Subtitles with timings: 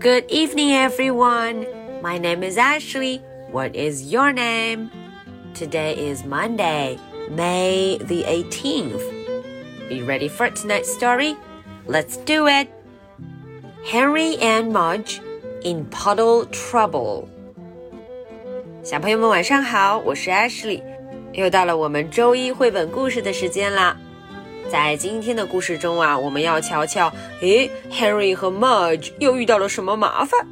[0.00, 1.66] Good evening, everyone.
[2.02, 3.20] My name is Ashley.
[3.50, 4.90] What is your name?
[5.54, 6.98] Today is Monday,
[7.30, 9.00] May the 18th.
[9.88, 11.36] Are you ready for tonight's story?
[11.86, 12.68] Let's do it.
[13.84, 15.20] Henry and Mudge
[15.62, 17.28] in puddle trouble.
[18.82, 20.82] 小朋友们晚上好，我是 Ashley，
[21.32, 23.96] 又到了我们周一绘本故事的时间啦。
[24.71, 27.11] 在今天的故事中啊，我们要瞧瞧，
[27.41, 30.47] 诶，Harry 和 Mudge 又遇到了什么麻烦？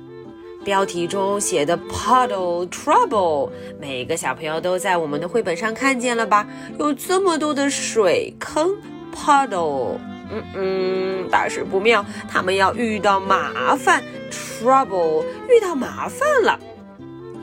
[0.66, 6.46] 标题中写的 puddle trouble，每个小朋友都在我们的绘本上看见了吧？
[6.78, 8.76] 有这么多的水坑
[9.16, 9.96] puddle，
[10.30, 16.60] 嗯嗯，大事不妙，他们要遇到麻烦 trouble，遇到麻烦了。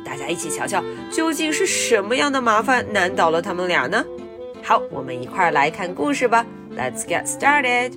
[0.05, 4.05] 大家一起瞧瞧，究竟是什么样的麻烦难倒了他们俩呢？
[4.63, 6.45] 好，我们一块儿来看故事吧。
[6.77, 7.97] Let's get started.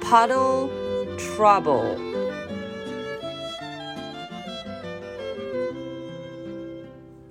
[0.00, 0.70] Puddle
[1.18, 1.96] trouble.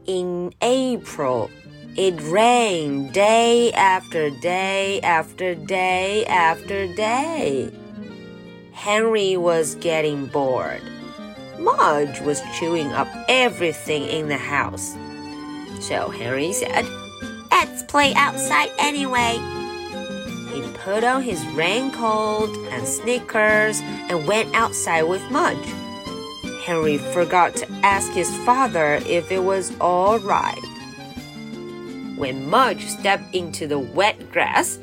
[0.05, 1.49] In April,
[1.95, 7.71] it rained day after day after day after day.
[8.73, 10.81] Henry was getting bored.
[11.57, 14.93] Mudge was chewing up everything in the house.
[15.80, 16.85] So Henry said,
[17.49, 19.58] Let's play outside anyway.
[20.80, 25.58] Put on his raincoat and sneakers and went outside with Mudge.
[26.63, 30.59] Henry forgot to ask his father if it was all right.
[32.16, 34.80] When Mudge stepped into the wet grass,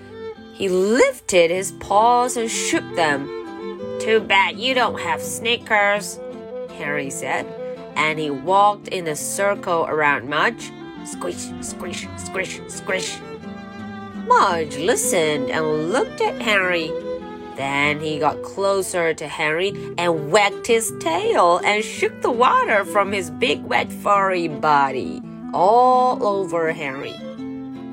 [0.52, 3.26] he lifted his paws and shook them.
[3.98, 6.20] Too bad you don't have sneakers,
[6.76, 7.46] Henry said,
[7.94, 10.70] and he walked in a circle around Mudge.
[11.04, 13.18] Squish, squish, squish, squish.
[14.26, 16.90] Mudge listened and looked at Henry.
[17.56, 23.12] Then he got closer to Henry and wagged his tail and shook the water from
[23.12, 25.22] his big wet furry body
[25.54, 27.14] all over Henry.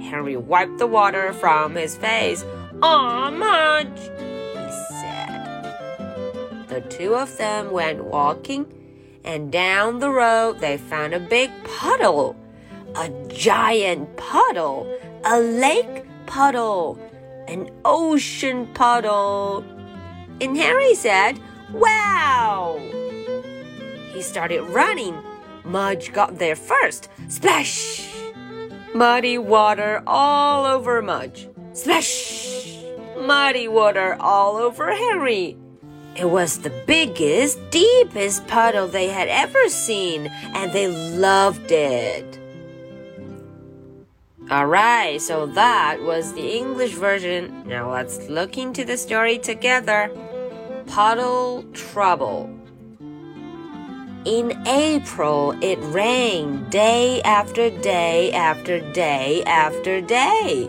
[0.04, 2.44] Henry wiped the water from his face.
[2.82, 6.66] Aw, Mudge, he said.
[6.68, 8.66] The two of them went walking,
[9.24, 12.36] and down the road they found a big puddle.
[12.96, 14.88] A giant puddle,
[15.24, 16.98] a lake puddle,
[17.48, 19.64] an ocean puddle.
[20.42, 21.40] And Henry said,
[21.72, 22.80] Wow!
[24.14, 25.16] He started running.
[25.64, 27.08] Mudge got there first.
[27.28, 28.10] Splash!
[28.96, 31.48] Muddy water all over Mudge.
[31.74, 32.80] Splash!
[33.16, 35.56] Muddy water all over Henry.
[36.16, 42.40] It was the biggest, deepest puddle they had ever seen, and they loved it.
[44.53, 47.65] Alright, so that was the English version.
[47.67, 50.11] Now let's look into the story together.
[50.87, 52.49] Puddle Trouble.
[54.25, 60.69] In April, it rained day after day after day after day.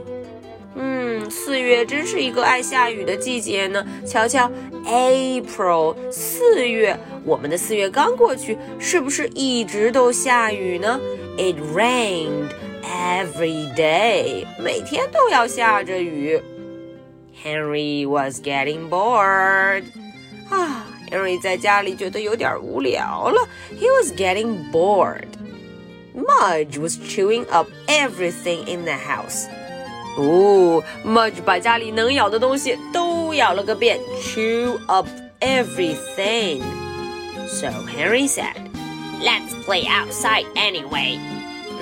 [0.76, 3.86] 嗯，四月真是一个爱下雨的季节呢。
[4.06, 4.50] 瞧瞧，
[4.86, 11.00] April，四月，我们的四月刚过去，是不是一直都下雨呢？
[11.38, 12.50] It rained
[12.84, 16.42] every day，每天都要下着雨。
[17.44, 19.84] Henry was getting bored.
[20.50, 23.48] 啊，Henry 在家里觉得有点无聊了。
[23.80, 25.28] He was getting bored.
[26.14, 29.48] Mudge was chewing up everything in the house.
[30.18, 35.08] 哦，Mudge 把家里能咬的东西都咬了个遍，chew up
[35.40, 36.62] everything.
[37.48, 38.56] So Henry said,
[39.22, 41.20] "Let's play outside anyway."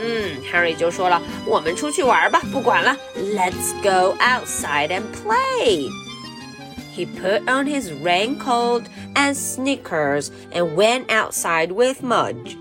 [0.02, 5.90] 嗯，Harry 就说了，我们出去玩吧，不管了，Let's go outside and play.
[6.96, 12.58] He put on his raincoat and sneakers and went outside with Mudge.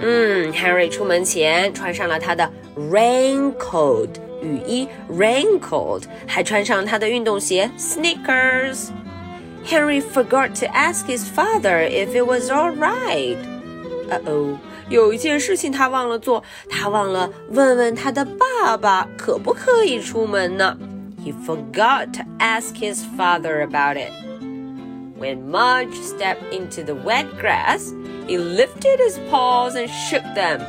[0.00, 4.08] 嗯，Harry 出门前穿上了他的 raincoat
[4.42, 13.36] 雨衣 raincoat，还穿上他的运动鞋 sneakers。Henry forgot to ask his father if it was all right.
[14.10, 14.58] Uh oh.
[14.91, 20.77] 有一件事情他忘了做，他忘了问问他的爸爸可不可以出门呢
[21.25, 24.11] ？He forgot to ask his father about it.
[25.17, 27.93] When Mudge stepped into the wet grass,
[28.27, 30.59] he lifted his paws and shook them.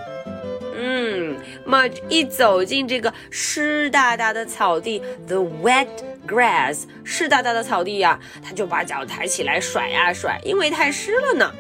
[0.76, 1.36] 嗯
[1.66, 5.88] ，Mudge 一走进这个湿哒哒的草地，the wet
[6.28, 11.52] grass，湿哒哒的草地呀、他就把脚抬起来甩呀甩，因为太湿了呢。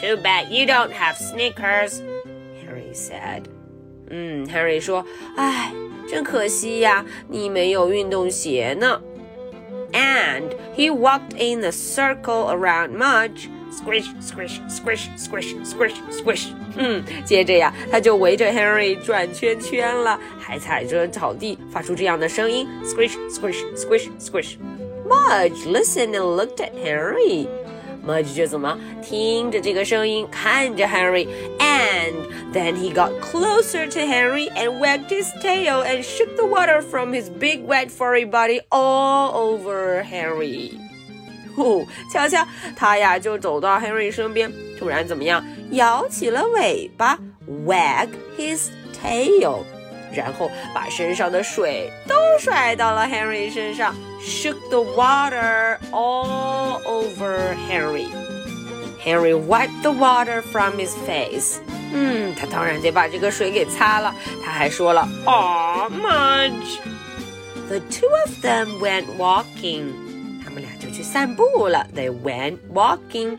[0.00, 2.00] Too bad you don't have sneakers,
[2.64, 3.44] Harry said.
[4.10, 5.72] 嗯，Harry 说：“哎，
[6.08, 9.00] 真可惜呀，你没有运动鞋呢。”
[9.92, 16.46] And he walked in a circle around Mudge, squish squish squish squish squish squish。
[16.76, 27.46] 嗯，接着呀，他就围着 Henry 转圈圈了，还踩着草地，发出这样的声音：squish squish squish squish。Mudge listened and looked at Henry.
[28.06, 32.12] Mudge 就怎么听着这个声音，看着 Henry，and
[32.52, 37.12] then he got closer to Henry and wagged his tail and shook the water from
[37.12, 40.72] his big wet furry body all over Henry。
[41.56, 47.18] 哦，瞧瞧，他呀就走到 Henry 身边，突然怎么样，摇起了尾巴，
[47.66, 48.68] wag his
[49.00, 49.60] tail。
[50.12, 58.08] 然后把身上的水都甩到了 Henry 身上，shook the water all over Henry.
[59.02, 61.60] Henry wiped the water from his face.
[61.94, 64.14] 嗯，他当然得把这个水给擦了。
[64.44, 66.78] 他还说了，Aw, Mudge.
[67.68, 69.92] The two of them went walking.
[70.44, 71.86] 他们俩就去散步了。
[71.94, 73.38] They went walking.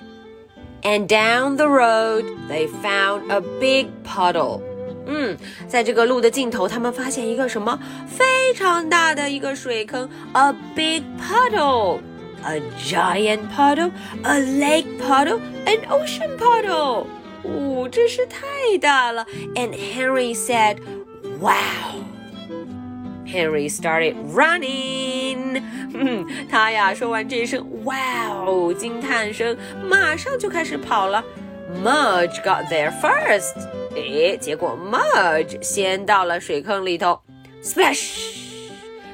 [0.81, 4.61] And down the road, they found a big puddle.
[5.08, 11.98] 嗯，在这个路的尽头，他们发现一个什么非常大的一个水坑，a big puddle。
[12.44, 13.90] A giant puddle,
[14.22, 17.04] a lake puddle, an ocean puddle.
[17.42, 19.26] 哦，真是太大了。
[19.56, 20.76] And Henry said,
[21.40, 22.04] "Wow."
[23.26, 25.60] Henry started running.
[25.92, 29.56] 嗯，他呀说完这一声 “wow” 惊叹声，
[29.90, 31.24] 马上就开始跑了。
[31.83, 33.55] Mudge got there first.
[33.95, 37.19] 诶，结果 Mudge 先到了水坑里头，
[37.63, 38.41] splash！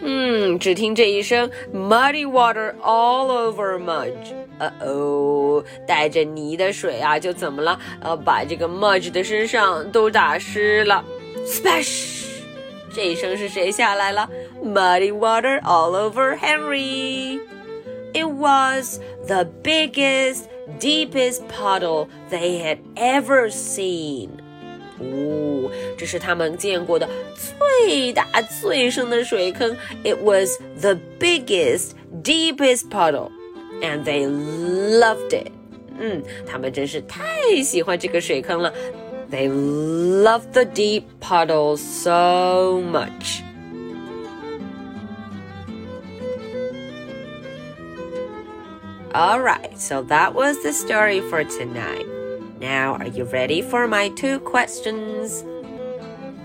[0.02, 4.34] 嗯，只听这一声，muddy water all over Mudge。
[4.58, 7.80] 呃哦，带着泥的水啊，就怎么了？
[8.02, 11.04] 呃，把这个 Mudge 的身上都打湿了，
[11.46, 12.26] splash！
[12.94, 14.30] 这一声是谁下来了？
[14.64, 20.46] Muddy water all over Henry。It was the biggest,
[20.80, 24.30] deepest puddle they had ever seen.
[25.00, 28.26] 哦，这是他们见过的最大
[28.62, 29.76] 最深的水坑。
[30.04, 31.92] It was the biggest,
[32.22, 33.32] deepest puddle,
[33.82, 35.52] and they loved it.
[35.98, 38.74] 嗯，他们真是太喜欢这个水坑了。
[39.32, 43.42] They loved the deep puddle so much.
[49.14, 52.06] Alright, so that was the story for tonight.
[52.60, 55.44] Now, are you ready for my two questions?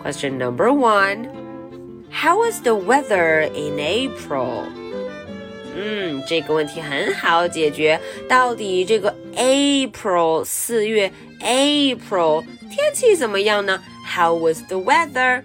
[0.01, 4.65] Question number one How was the weather in April?
[5.77, 8.01] 嗯，这个问题很好解决。
[8.29, 11.11] 到底这个 April 四月
[11.41, 13.83] April 天气怎么样呢？
[14.07, 15.43] How was the weather?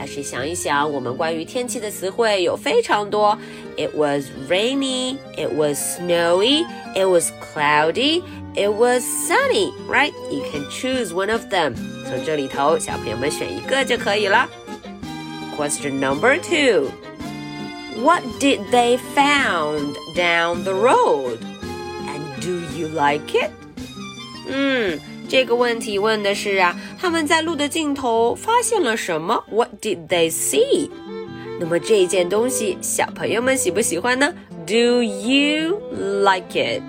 [0.00, 3.36] 还是想一想，我们关于天气的词汇有非常多。
[3.76, 6.64] It was rainy, it was snowy,
[6.94, 8.22] it was cloudy,
[8.54, 10.12] it was sunny, right?
[10.30, 11.74] You can choose one of them.
[12.06, 14.48] 从这里头，小朋友们选一个就可以了。
[15.56, 16.90] Question number two.
[17.98, 21.38] What did they found down the road?
[22.06, 23.50] And do you like it?
[24.48, 25.00] 嗯。
[25.30, 29.42] 这个问题问的是啊，他们在路的尽头发现了什么？
[29.50, 30.90] What did they see？
[31.58, 34.32] 那么这件东西，小朋友们喜不喜欢呢？
[34.66, 35.80] Do you
[36.22, 36.82] like it？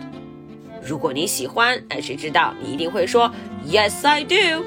[0.85, 3.31] 如果你喜欢，那谁知道你一定会说
[3.67, 4.63] Yes, I do。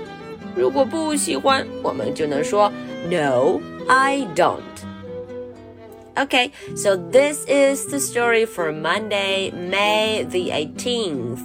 [0.57, 2.73] 如果不喜欢，我们就能说
[3.09, 11.39] No, I don't。Okay, so this is the story for Monday, May the 18th.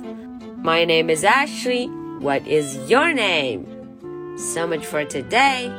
[0.63, 1.89] My name is Ashley.
[2.20, 3.64] What is your name?
[4.36, 5.72] So much for today.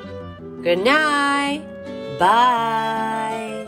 [0.63, 1.62] Good night.
[2.17, 3.61] Bye.